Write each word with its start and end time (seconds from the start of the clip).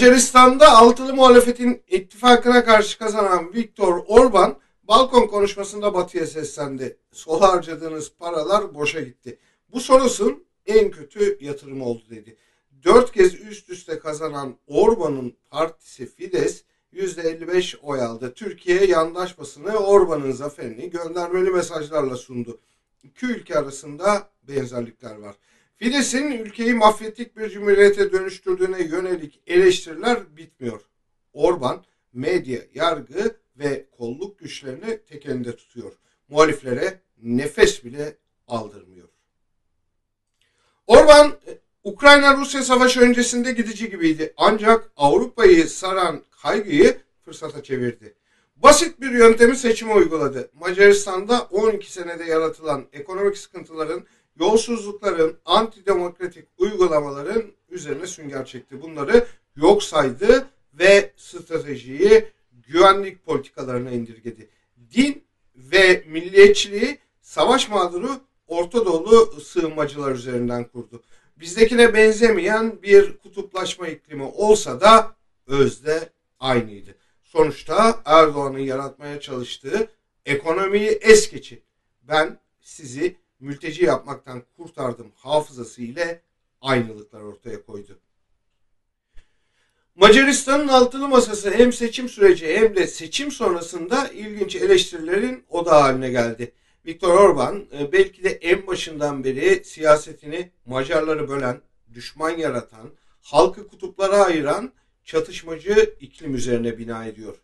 Macaristan'da 0.00 0.76
altılı 0.76 1.14
muhalefetin 1.14 1.82
ittifakına 1.88 2.64
karşı 2.64 2.98
kazanan 2.98 3.54
Viktor 3.54 4.02
Orban 4.06 4.58
balkon 4.82 5.26
konuşmasında 5.26 5.94
Batı'ya 5.94 6.26
seslendi. 6.26 6.98
Sol 7.12 7.40
harcadığınız 7.40 8.12
paralar 8.18 8.74
boşa 8.74 9.00
gitti. 9.00 9.38
Bu 9.72 9.80
sorusun 9.80 10.44
en 10.66 10.90
kötü 10.90 11.38
yatırım 11.40 11.82
oldu 11.82 12.02
dedi. 12.10 12.36
Dört 12.84 13.12
kez 13.12 13.34
üst 13.34 13.70
üste 13.70 13.98
kazanan 13.98 14.56
Orban'ın 14.66 15.36
partisi 15.50 16.06
Fides 16.06 16.64
%55 16.92 17.76
oy 17.82 18.02
aldı. 18.02 18.34
Türkiye 18.34 18.84
yandaş 18.84 19.38
basını 19.38 19.76
Orban'ın 19.76 20.32
zaferini 20.32 20.90
göndermeli 20.90 21.50
mesajlarla 21.50 22.16
sundu. 22.16 22.60
İki 23.02 23.26
ülke 23.26 23.58
arasında 23.58 24.28
benzerlikler 24.48 25.16
var. 25.16 25.36
Fidesz'in 25.82 26.30
ülkeyi 26.30 26.74
mafyatik 26.74 27.36
bir 27.36 27.50
cumhuriyete 27.50 28.12
dönüştürdüğüne 28.12 28.82
yönelik 28.82 29.40
eleştiriler 29.46 30.36
bitmiyor. 30.36 30.80
Orban 31.32 31.84
medya, 32.12 32.60
yargı 32.74 33.36
ve 33.58 33.86
kolluk 33.98 34.38
güçlerini 34.38 34.98
tek 35.08 35.26
elinde 35.26 35.56
tutuyor. 35.56 35.92
Muhaliflere 36.28 37.00
nefes 37.22 37.84
bile 37.84 38.16
aldırmıyor. 38.48 39.08
Orban 40.86 41.32
Ukrayna-Rusya 41.84 42.62
savaşı 42.62 43.00
öncesinde 43.00 43.52
gidici 43.52 43.90
gibiydi. 43.90 44.34
Ancak 44.36 44.90
Avrupa'yı 44.96 45.68
saran 45.68 46.22
kaygıyı 46.42 46.96
fırsata 47.24 47.62
çevirdi. 47.62 48.14
Basit 48.56 49.00
bir 49.00 49.10
yöntemi 49.10 49.56
seçime 49.56 49.94
uyguladı. 49.94 50.50
Macaristan'da 50.60 51.40
12 51.42 51.92
senede 51.92 52.24
yaratılan 52.24 52.86
ekonomik 52.92 53.38
sıkıntıların, 53.38 54.06
yolsuzlukların, 54.40 55.36
antidemokratik 55.44 56.48
uygulamaların 56.58 57.42
üzerine 57.70 58.06
sünger 58.06 58.46
çekti. 58.46 58.82
Bunları 58.82 59.26
yok 59.56 59.82
saydı 59.82 60.46
ve 60.74 61.12
stratejiyi 61.16 62.24
güvenlik 62.52 63.26
politikalarına 63.26 63.90
indirgedi. 63.90 64.48
Din 64.94 65.24
ve 65.56 66.04
milliyetçiliği 66.06 66.98
savaş 67.20 67.68
mağduru 67.68 68.20
Orta 68.48 68.86
Doğulu 68.86 69.40
sığınmacılar 69.40 70.12
üzerinden 70.12 70.64
kurdu. 70.64 71.02
Bizdekine 71.36 71.94
benzemeyen 71.94 72.82
bir 72.82 73.18
kutuplaşma 73.18 73.88
iklimi 73.88 74.22
olsa 74.22 74.80
da 74.80 75.16
özde 75.46 76.08
aynıydı. 76.40 76.94
Sonuçta 77.24 78.02
Erdoğan'ın 78.04 78.58
yaratmaya 78.58 79.20
çalıştığı 79.20 79.88
ekonomiyi 80.26 80.88
es 80.88 81.30
geçin. 81.30 81.62
Ben 82.02 82.38
sizi 82.60 83.16
mülteci 83.40 83.84
yapmaktan 83.84 84.42
kurtardım 84.56 85.12
hafızası 85.16 85.82
ile 85.82 86.22
aynılıklar 86.60 87.20
ortaya 87.20 87.62
koydu. 87.62 87.98
Macaristan'ın 89.94 90.68
altılı 90.68 91.08
masası 91.08 91.50
hem 91.50 91.72
seçim 91.72 92.08
süreci 92.08 92.58
hem 92.58 92.76
de 92.76 92.86
seçim 92.86 93.30
sonrasında 93.30 94.08
ilginç 94.08 94.56
eleştirilerin 94.56 95.44
oda 95.48 95.82
haline 95.82 96.10
geldi. 96.10 96.52
Viktor 96.86 97.14
Orban 97.14 97.66
e, 97.78 97.92
belki 97.92 98.24
de 98.24 98.30
en 98.30 98.66
başından 98.66 99.24
beri 99.24 99.64
siyasetini 99.64 100.50
Macarları 100.66 101.28
bölen, 101.28 101.60
düşman 101.94 102.30
yaratan, 102.30 102.90
halkı 103.22 103.68
kutuplara 103.68 104.24
ayıran 104.24 104.72
çatışmacı 105.04 105.94
iklim 106.00 106.34
üzerine 106.34 106.78
bina 106.78 107.06
ediyor. 107.06 107.36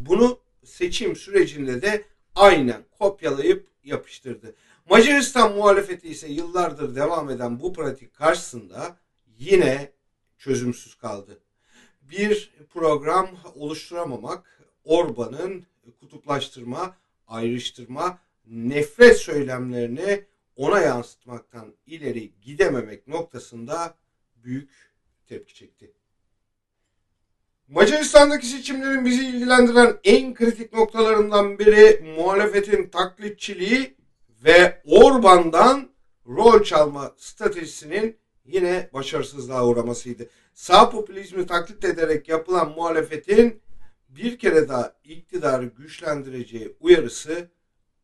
Bunu 0.00 0.38
seçim 0.64 1.16
sürecinde 1.16 1.82
de 1.82 2.04
aynen 2.34 2.84
kopyalayıp 2.98 3.66
yapıştırdı. 3.84 4.54
Macaristan 4.90 5.54
muhalefeti 5.54 6.08
ise 6.08 6.28
yıllardır 6.28 6.96
devam 6.96 7.30
eden 7.30 7.60
bu 7.60 7.72
pratik 7.72 8.14
karşısında 8.14 8.96
yine 9.38 9.92
çözümsüz 10.38 10.94
kaldı. 10.94 11.40
Bir 12.02 12.54
program 12.70 13.30
oluşturamamak 13.54 14.60
Orban'ın 14.84 15.66
kutuplaştırma, 16.00 16.96
ayrıştırma, 17.28 18.18
nefret 18.46 19.16
söylemlerini 19.16 20.24
ona 20.56 20.80
yansıtmaktan 20.80 21.74
ileri 21.86 22.32
gidememek 22.42 23.08
noktasında 23.08 23.94
büyük 24.36 24.70
tepki 25.26 25.54
çekti. 25.54 25.92
Macaristan'daki 27.68 28.46
seçimlerin 28.46 29.04
bizi 29.04 29.26
ilgilendiren 29.26 29.98
en 30.04 30.34
kritik 30.34 30.72
noktalarından 30.72 31.58
biri 31.58 32.14
muhalefetin 32.16 32.88
taklitçiliği 32.88 33.94
ve 34.44 34.82
Orban'dan 34.84 35.90
rol 36.26 36.62
çalma 36.62 37.14
stratejisinin 37.16 38.18
yine 38.44 38.90
başarısızlığa 38.92 39.66
uğramasıydı. 39.66 40.28
Sağ 40.54 40.90
popülizmi 40.90 41.46
taklit 41.46 41.84
ederek 41.84 42.28
yapılan 42.28 42.70
muhalefetin 42.70 43.62
bir 44.08 44.38
kere 44.38 44.68
daha 44.68 44.96
iktidarı 45.04 45.66
güçlendireceği 45.66 46.76
uyarısı 46.80 47.48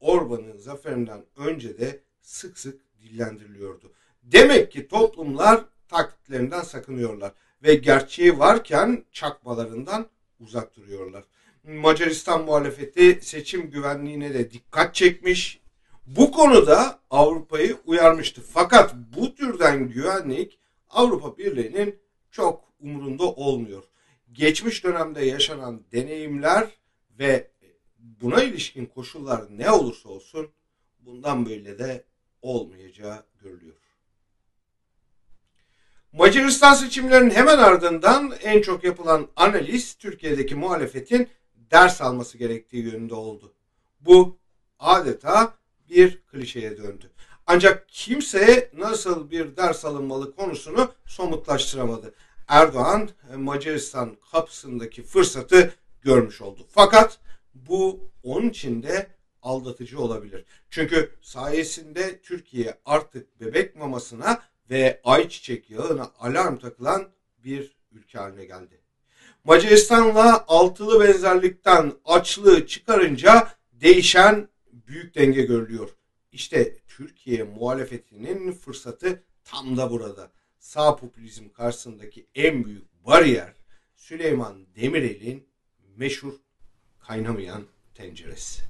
Orban'ın 0.00 0.58
zaferinden 0.58 1.24
önce 1.36 1.78
de 1.78 2.00
sık 2.20 2.58
sık 2.58 2.80
dillendiriliyordu. 3.02 3.92
Demek 4.22 4.72
ki 4.72 4.88
toplumlar 4.88 5.64
taklitlerinden 5.88 6.62
sakınıyorlar 6.62 7.32
ve 7.62 7.74
gerçeği 7.74 8.38
varken 8.38 9.04
çakmalarından 9.12 10.06
uzak 10.40 10.76
duruyorlar. 10.76 11.24
Macaristan 11.64 12.44
muhalefeti 12.44 13.18
seçim 13.22 13.70
güvenliğine 13.70 14.34
de 14.34 14.50
dikkat 14.50 14.94
çekmiş. 14.94 15.59
Bu 16.16 16.30
konuda 16.30 17.00
Avrupa'yı 17.10 17.76
uyarmıştı. 17.84 18.42
Fakat 18.52 18.94
bu 19.16 19.34
türden 19.34 19.88
güvenlik 19.88 20.58
Avrupa 20.88 21.38
Birliği'nin 21.38 21.98
çok 22.30 22.64
umurunda 22.80 23.24
olmuyor. 23.24 23.84
Geçmiş 24.32 24.84
dönemde 24.84 25.24
yaşanan 25.24 25.82
deneyimler 25.92 26.68
ve 27.18 27.50
buna 27.98 28.42
ilişkin 28.42 28.86
koşullar 28.86 29.42
ne 29.50 29.70
olursa 29.70 30.08
olsun 30.08 30.48
bundan 31.00 31.46
böyle 31.46 31.78
de 31.78 32.04
olmayacağı 32.42 33.24
görülüyor. 33.42 33.76
Macaristan 36.12 36.74
seçimlerinin 36.74 37.30
hemen 37.30 37.58
ardından 37.58 38.32
en 38.42 38.62
çok 38.62 38.84
yapılan 38.84 39.28
analiz 39.36 39.94
Türkiye'deki 39.94 40.54
muhalefetin 40.54 41.28
ders 41.54 42.00
alması 42.00 42.38
gerektiği 42.38 42.84
yönünde 42.84 43.14
oldu. 43.14 43.54
Bu 44.00 44.38
adeta 44.78 45.59
bir 45.90 46.22
klişeye 46.22 46.76
döndü. 46.76 47.10
Ancak 47.46 47.88
kimse 47.88 48.70
nasıl 48.76 49.30
bir 49.30 49.56
ders 49.56 49.84
alınmalı 49.84 50.36
konusunu 50.36 50.92
somutlaştıramadı. 51.06 52.14
Erdoğan 52.48 53.10
Macaristan 53.36 54.16
kapısındaki 54.32 55.02
fırsatı 55.02 55.74
görmüş 56.02 56.40
oldu. 56.42 56.66
Fakat 56.70 57.18
bu 57.54 58.10
onun 58.22 58.48
için 58.48 58.82
de 58.82 59.06
aldatıcı 59.42 60.00
olabilir. 60.00 60.44
Çünkü 60.70 61.10
sayesinde 61.20 62.20
Türkiye 62.20 62.74
artık 62.84 63.40
bebek 63.40 63.76
mamasına 63.76 64.42
ve 64.70 65.00
ayçiçek 65.04 65.70
yağına 65.70 66.10
alarm 66.18 66.56
takılan 66.56 67.08
bir 67.44 67.76
ülke 67.92 68.18
haline 68.18 68.44
geldi. 68.44 68.80
Macaristan'la 69.44 70.44
altılı 70.48 71.04
benzerlikten 71.04 71.92
açlığı 72.04 72.66
çıkarınca 72.66 73.48
değişen 73.72 74.48
büyük 74.90 75.14
denge 75.14 75.42
görülüyor. 75.42 75.88
İşte 76.32 76.78
Türkiye 76.88 77.42
muhalefetinin 77.42 78.52
fırsatı 78.52 79.22
tam 79.44 79.76
da 79.76 79.90
burada. 79.90 80.32
Sağ 80.58 80.96
popülizm 80.96 81.48
karşısındaki 81.48 82.26
en 82.34 82.64
büyük 82.64 83.06
bariyer 83.06 83.54
Süleyman 83.96 84.66
Demirel'in 84.76 85.48
meşhur 85.96 86.34
kaynamayan 86.98 87.66
tenceresi. 87.94 88.62